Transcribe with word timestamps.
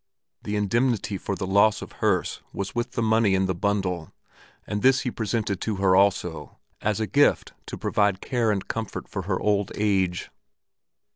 The 0.41 0.55
indemnity 0.55 1.15
for 1.19 1.35
the 1.35 1.45
loss 1.45 1.83
of 1.83 1.91
Herse 1.99 2.41
was 2.51 2.73
with 2.73 2.93
the 2.93 3.03
money 3.03 3.35
in 3.35 3.45
the 3.45 3.53
bundle, 3.53 4.11
and 4.65 4.81
this 4.81 5.01
he 5.01 5.11
presented 5.11 5.61
to 5.61 5.75
her 5.75 5.95
also, 5.95 6.57
as 6.81 6.99
a 6.99 7.05
gift 7.05 7.53
to 7.67 7.77
provide 7.77 8.19
care 8.19 8.49
and 8.49 8.67
comfort 8.67 9.07
for 9.07 9.21
her 9.29 9.39
old 9.39 9.71
age. 9.75 10.31